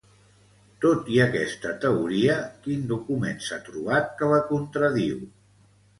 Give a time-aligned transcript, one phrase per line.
[0.85, 5.21] Tot i aquesta teoria, quin document s'ha trobat que la contradiu?